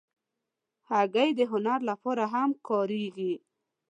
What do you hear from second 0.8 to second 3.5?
هګۍ د هنر لپاره هم کارېږي.